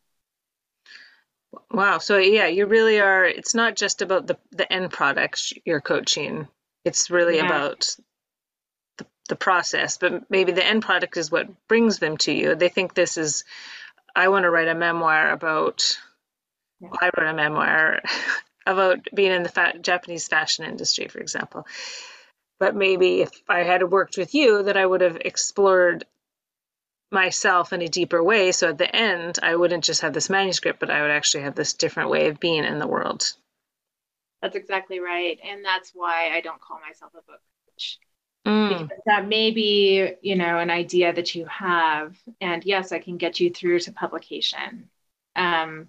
[1.73, 1.99] Wow.
[1.99, 3.25] So yeah, you really are.
[3.25, 6.47] It's not just about the the end product you're coaching.
[6.85, 7.47] It's really yeah.
[7.47, 7.97] about
[8.99, 12.55] the the process, but maybe the end product is what brings them to you.
[12.55, 13.45] They think this is,
[14.15, 15.97] I want to write a memoir about,
[16.81, 16.89] yeah.
[17.01, 18.01] I wrote a memoir
[18.67, 21.67] about being in the fa- Japanese fashion industry, for example.
[22.59, 26.05] But maybe if I had worked with you, that I would have explored
[27.11, 28.53] myself in a deeper way.
[28.53, 31.55] So at the end, I wouldn't just have this manuscript, but I would actually have
[31.55, 33.33] this different way of being in the world.
[34.43, 35.39] That's exactly right.
[35.45, 37.99] And that's why I don't call myself a book coach.
[38.47, 38.89] Mm.
[39.05, 42.17] that may be, you know, an idea that you have.
[42.41, 44.89] And yes, I can get you through to publication.
[45.37, 45.89] Um,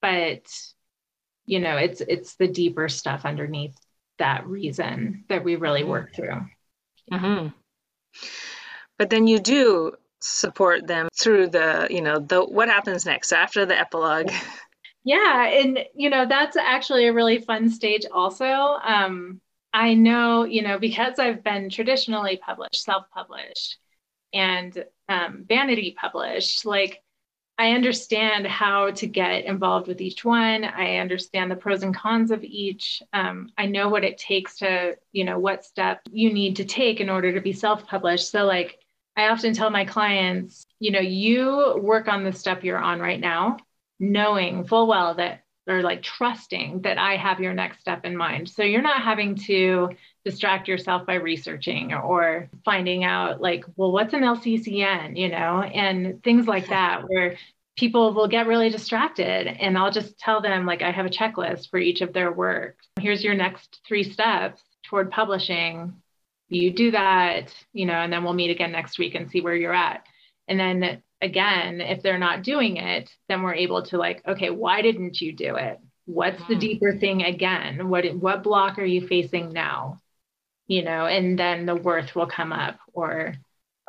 [0.00, 0.50] but
[1.48, 3.76] you know, it's it's the deeper stuff underneath
[4.18, 5.90] that reason that we really mm-hmm.
[5.90, 6.46] work through.
[7.10, 7.48] Mm-hmm.
[8.98, 13.64] But then you do support them through the, you know, the what happens next after
[13.64, 14.30] the epilogue.
[15.04, 18.44] Yeah, and you know that's actually a really fun stage also.
[18.44, 19.40] Um,
[19.72, 23.78] I know, you know, because I've been traditionally published, self published,
[24.34, 27.00] and um, vanity published, like
[27.58, 30.62] I understand how to get involved with each one.
[30.62, 33.02] I understand the pros and cons of each.
[33.12, 37.00] Um, I know what it takes to, you know, what step you need to take
[37.00, 38.30] in order to be self published.
[38.30, 38.78] So, like,
[39.16, 43.18] I often tell my clients, you know, you work on the step you're on right
[43.18, 43.56] now,
[43.98, 48.48] knowing full well that or like trusting that I have your next step in mind.
[48.48, 49.90] So you're not having to
[50.24, 56.22] distract yourself by researching or finding out like, well, what's an LCCN, you know, and
[56.22, 57.36] things like that, where
[57.76, 59.46] people will get really distracted.
[59.46, 62.86] And I'll just tell them, like, I have a checklist for each of their works.
[62.98, 65.94] Here's your next three steps toward publishing.
[66.48, 69.54] You do that, you know, and then we'll meet again next week and see where
[69.54, 70.06] you're at.
[70.48, 74.82] And then again, if they're not doing it, then we're able to like, okay, why
[74.82, 75.78] didn't you do it?
[76.06, 76.60] What's the hmm.
[76.60, 77.88] deeper thing again?
[77.88, 80.00] What what block are you facing now?
[80.66, 83.34] You know, and then the worth will come up or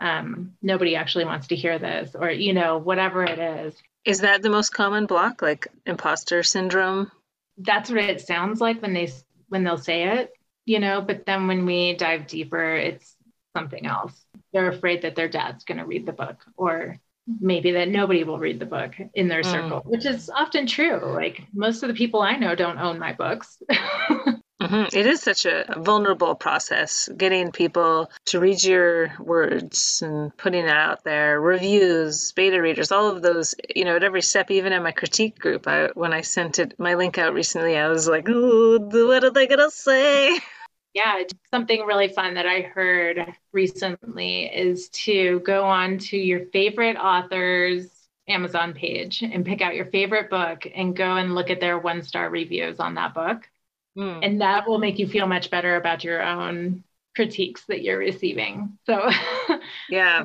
[0.01, 4.41] um, nobody actually wants to hear this or you know whatever it is is that
[4.41, 7.11] the most common block like imposter syndrome
[7.57, 9.11] that's what it sounds like when they
[9.49, 10.31] when they'll say it
[10.65, 13.15] you know but then when we dive deeper it's
[13.55, 14.13] something else
[14.53, 16.97] they're afraid that their dad's going to read the book or
[17.39, 19.51] maybe that nobody will read the book in their mm.
[19.51, 20.99] circle, which is often true.
[21.03, 23.61] Like most of the people I know don't own my books.
[23.71, 24.97] mm-hmm.
[24.97, 30.71] it is such a vulnerable process getting people to read your words and putting it
[30.71, 34.83] out there, reviews, beta readers, all of those, you know, at every step, even in
[34.83, 35.67] my critique group.
[35.67, 39.31] I, when I sent it, my link out recently, I was like, oh, what are
[39.31, 40.39] they going to say?
[40.93, 46.97] yeah, something really fun that I heard recently is to go on to your favorite
[46.97, 47.87] authors
[48.27, 52.03] Amazon page and pick out your favorite book and go and look at their one
[52.03, 53.49] star reviews on that book.
[53.97, 54.19] Mm.
[54.23, 56.83] And that will make you feel much better about your own
[57.19, 58.77] critiques that you're receiving.
[58.85, 59.09] So,
[59.89, 60.23] yeah.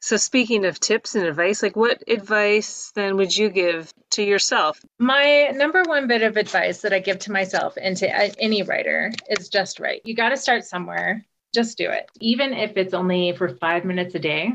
[0.00, 4.78] So, speaking of tips and advice, like what advice then would you give to yourself?
[4.98, 8.62] My number one bit of advice that I give to myself and to uh, any
[8.62, 10.02] writer is just write.
[10.04, 11.24] You got to start somewhere.
[11.54, 12.06] Just do it.
[12.20, 14.52] Even if it's only for five minutes a day,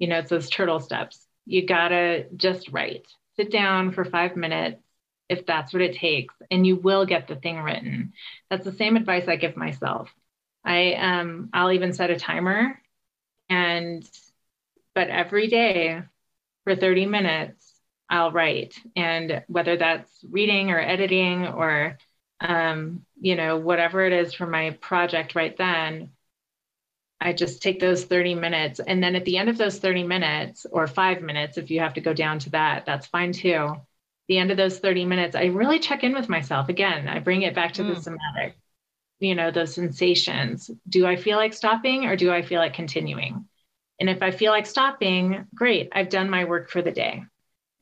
[0.00, 1.24] you know, it's those turtle steps.
[1.46, 3.06] You got to just write.
[3.36, 4.82] Sit down for five minutes
[5.28, 8.12] if that's what it takes, and you will get the thing written.
[8.50, 10.12] That's the same advice I give myself.
[10.64, 12.80] I um I'll even set a timer
[13.48, 14.08] and
[14.94, 16.02] but every day
[16.64, 17.72] for 30 minutes
[18.08, 18.74] I'll write.
[18.94, 21.98] And whether that's reading or editing or
[22.40, 26.10] um you know whatever it is for my project right then
[27.20, 28.80] I just take those 30 minutes.
[28.80, 31.94] And then at the end of those 30 minutes or 5 minutes if you have
[31.94, 33.74] to go down to that that's fine too.
[34.28, 37.08] The end of those 30 minutes I really check in with myself again.
[37.08, 37.94] I bring it back to mm.
[37.94, 38.56] the somatic
[39.22, 40.70] you know those sensations.
[40.88, 43.46] Do i feel like stopping or do i feel like continuing?
[44.00, 45.88] And if i feel like stopping great.
[45.92, 47.22] I've done my work for the day.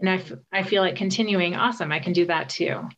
[0.01, 1.93] And if I feel like continuing awesome.
[1.93, 2.89] I can do that too.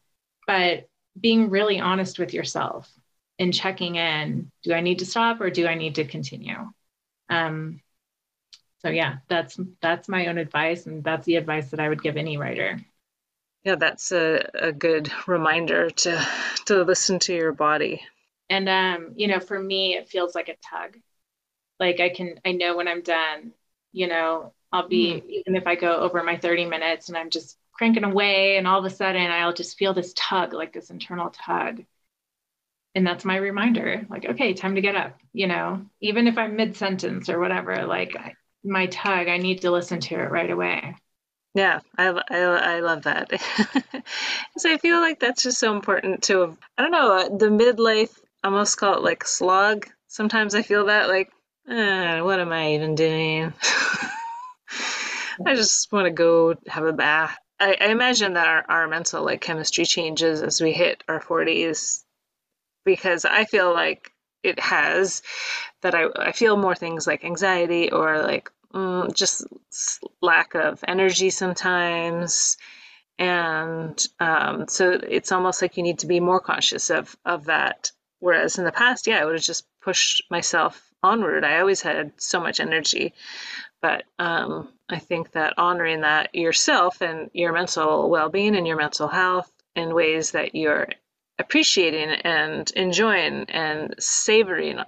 [0.47, 0.89] But
[1.21, 2.91] being really honest with yourself
[3.39, 6.71] and checking in do i need to stop or do i need to continue?
[7.29, 7.81] Um,
[8.83, 12.17] so yeah that's that's my own advice and that's the advice that i would give
[12.17, 12.81] any writer.
[13.65, 16.29] Yeah that's a, a good reminder to
[16.67, 18.03] to listen to your body
[18.53, 20.99] and um, you know, for me, it feels like a tug.
[21.81, 23.53] Like I can, I know when I'm done.
[23.93, 25.27] You know, I'll be mm.
[25.27, 28.79] even if I go over my 30 minutes and I'm just cranking away, and all
[28.79, 31.83] of a sudden I'll just feel this tug, like this internal tug.
[32.95, 35.19] And that's my reminder, like, okay, time to get up.
[35.33, 38.15] You know, even if I'm mid sentence or whatever, like
[38.63, 40.95] my tug, I need to listen to it right away.
[41.55, 43.31] Yeah, I, I, I love that.
[44.59, 48.19] so I feel like that's just so important to, I don't know, uh, the midlife
[48.45, 49.87] almost call it like slog.
[50.09, 51.31] Sometimes I feel that like,
[51.69, 53.53] eh, what am I even doing?
[55.47, 57.37] I just want to go have a bath.
[57.59, 62.03] I, I imagine that our, our mental like chemistry changes as we hit our 40s
[62.85, 64.11] because I feel like
[64.43, 65.23] it has
[65.83, 69.47] that I, I feel more things like anxiety or like mm, just
[70.21, 72.57] lack of energy sometimes
[73.19, 77.93] and um, so it's almost like you need to be more conscious of of that
[78.23, 81.43] Whereas in the past, yeah, I would have just pushed myself onward.
[81.43, 83.15] I always had so much energy.
[83.81, 88.77] But um, I think that honoring that yourself and your mental well being and your
[88.77, 90.87] mental health in ways that you're
[91.41, 94.79] appreciating and enjoying and savoring,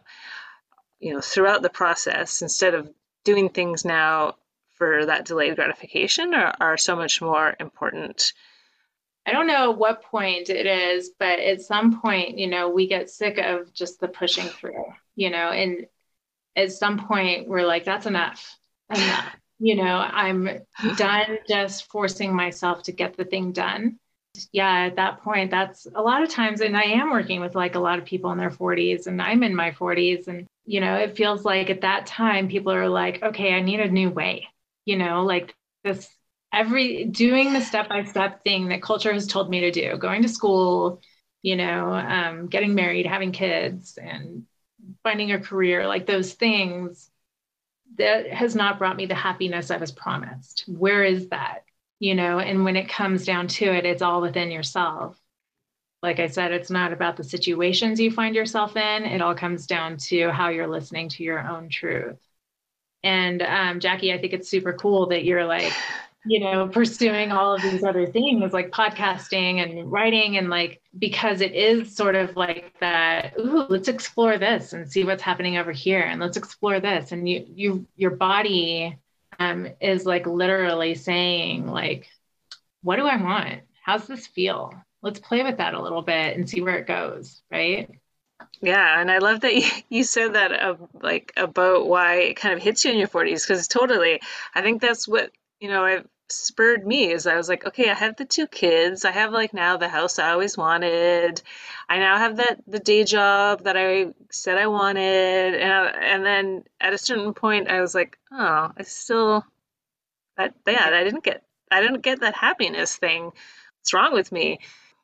[1.00, 2.88] you know, throughout the process instead of
[3.24, 4.36] doing things now
[4.76, 8.32] for that delayed gratification are, are so much more important
[9.26, 13.08] I don't know what point it is, but at some point, you know, we get
[13.08, 14.84] sick of just the pushing through,
[15.16, 15.86] you know, and
[16.56, 18.58] at some point we're like, that's enough.
[18.94, 19.36] Enough.
[19.58, 20.48] You know, I'm
[20.96, 23.98] done just forcing myself to get the thing done.
[24.52, 27.76] Yeah, at that point, that's a lot of times, and I am working with like
[27.76, 30.26] a lot of people in their 40s, and I'm in my 40s.
[30.26, 33.78] And, you know, it feels like at that time, people are like, okay, I need
[33.78, 34.48] a new way,
[34.84, 35.54] you know, like
[35.84, 36.08] this
[36.54, 40.22] every doing the step by step thing that culture has told me to do, going
[40.22, 41.02] to school,
[41.42, 44.44] you know, um, getting married, having kids, and
[45.02, 47.10] finding a career, like those things
[47.98, 50.64] that has not brought me the happiness I was promised.
[50.66, 51.64] Where is that?
[52.00, 55.18] You know, and when it comes down to it, it's all within yourself.
[56.02, 59.04] Like I said, it's not about the situations you find yourself in.
[59.04, 62.18] It all comes down to how you're listening to your own truth.
[63.02, 65.72] And um, Jackie, I think it's super cool that you're like,
[66.26, 71.40] you know, pursuing all of these other things like podcasting and writing and like because
[71.42, 75.72] it is sort of like that, ooh, let's explore this and see what's happening over
[75.72, 77.12] here and let's explore this.
[77.12, 78.98] And you you your body
[79.38, 82.08] um is like literally saying, like,
[82.82, 83.62] what do I want?
[83.82, 84.72] How's this feel?
[85.02, 87.90] Let's play with that a little bit and see where it goes, right?
[88.62, 92.54] Yeah, and I love that you, you said that uh, like about why it kind
[92.54, 94.20] of hits you in your 40s because totally,
[94.54, 97.94] I think that's what you know I've spurred me is I was like, okay, I
[97.94, 99.04] have the two kids.
[99.04, 101.42] I have like now the house I always wanted.
[101.88, 106.24] I now have that the day job that I said I wanted, and I, and
[106.24, 109.44] then at a certain point, I was like, oh, I still
[110.36, 113.24] that yeah, I didn't get I didn't get that happiness thing.
[113.24, 114.60] What's wrong with me?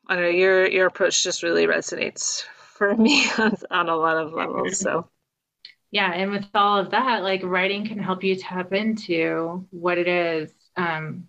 [0.09, 2.45] I know your your approach just really resonates
[2.75, 4.79] for me on, on a lot of levels.
[4.79, 5.09] So
[5.91, 10.09] yeah, and with all of that, like writing can help you tap into what it
[10.09, 11.29] is um,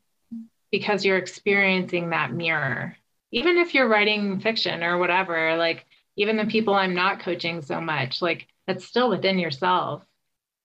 [0.72, 2.96] because you're experiencing that mirror.
[3.32, 5.86] Even if you're writing fiction or whatever, like
[6.18, 10.04] even the people I'm not coaching so much, like that's still within yourself.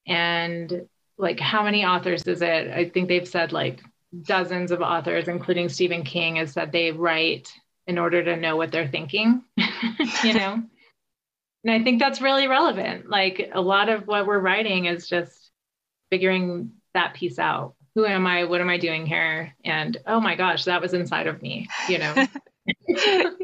[0.07, 2.69] And like how many authors is it?
[2.69, 3.81] I think they've said like
[4.23, 7.53] dozens of authors, including Stephen King, has said they write
[7.87, 9.43] in order to know what they're thinking,
[10.25, 10.63] you know?
[11.67, 13.11] and I think that's really relevant.
[13.11, 15.51] Like a lot of what we're writing is just
[16.11, 17.75] figuring that piece out.
[17.97, 18.45] Who am I?
[18.45, 19.55] What am I doing here?
[19.65, 22.27] And oh my gosh, that was inside of me, you know?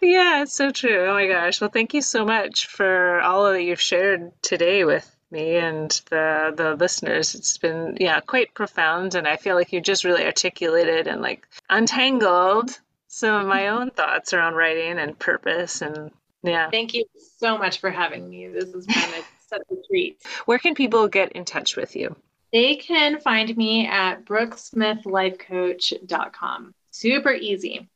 [0.00, 1.06] yeah, so true.
[1.06, 1.60] Oh my gosh.
[1.60, 6.54] Well, thank you so much for all that you've shared today with me and the
[6.56, 7.34] the listeners.
[7.34, 11.48] It's been yeah, quite profound and I feel like you just really articulated and like
[11.68, 12.78] untangled
[13.08, 16.12] some of my own thoughts around writing and purpose and
[16.44, 16.70] yeah.
[16.70, 17.04] Thank you
[17.38, 18.46] so much for having me.
[18.46, 20.22] This has been a, such a treat.
[20.44, 22.14] Where can people get in touch with you?
[22.52, 26.74] They can find me at brooksmithlifecoach.com.
[26.90, 27.88] Super easy.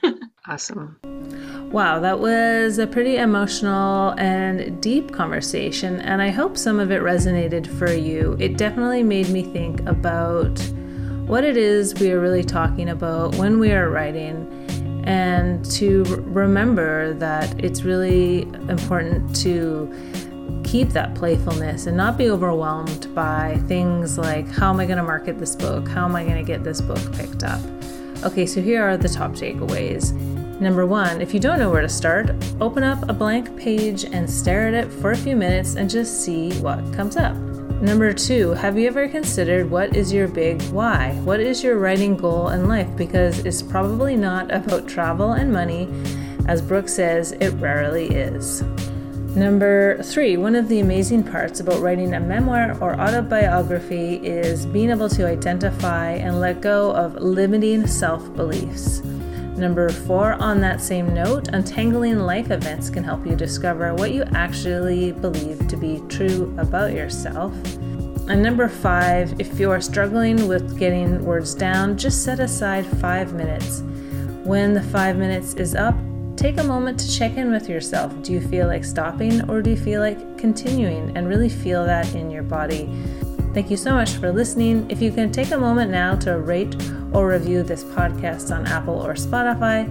[0.48, 0.98] awesome.
[1.70, 7.00] Wow, that was a pretty emotional and deep conversation, and I hope some of it
[7.00, 8.36] resonated for you.
[8.40, 10.58] It definitely made me think about
[11.26, 14.48] what it is we are really talking about when we are writing,
[15.04, 19.88] and to remember that it's really important to
[20.70, 25.02] keep that playfulness and not be overwhelmed by things like how am I going to
[25.02, 25.88] market this book?
[25.88, 27.60] How am I going to get this book picked up?
[28.22, 30.12] Okay, so here are the top takeaways.
[30.60, 34.30] Number one, if you don't know where to start, open up a blank page and
[34.30, 37.34] stare at it for a few minutes and just see what comes up.
[37.82, 41.14] Number two, have you ever considered what is your big why?
[41.24, 42.94] What is your writing goal in life?
[42.96, 45.88] Because it's probably not about travel and money.
[46.46, 48.62] As Brooke says, it rarely is.
[49.36, 54.90] Number three, one of the amazing parts about writing a memoir or autobiography is being
[54.90, 59.04] able to identify and let go of limiting self beliefs.
[59.56, 64.24] Number four, on that same note, untangling life events can help you discover what you
[64.34, 67.52] actually believe to be true about yourself.
[68.28, 73.32] And number five, if you are struggling with getting words down, just set aside five
[73.32, 73.82] minutes.
[74.44, 75.94] When the five minutes is up,
[76.40, 78.14] take a moment to check in with yourself.
[78.22, 82.14] Do you feel like stopping or do you feel like continuing and really feel that
[82.14, 82.88] in your body?
[83.52, 84.90] Thank you so much for listening.
[84.90, 86.74] If you can take a moment now to rate
[87.12, 89.86] or review this podcast on Apple or Spotify,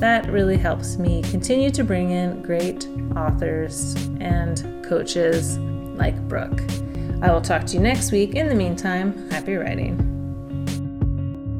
[0.00, 5.58] that really helps me continue to bring in great authors and coaches
[5.98, 6.62] like Brooke.
[7.20, 8.36] I will talk to you next week.
[8.36, 10.09] In the meantime, happy writing.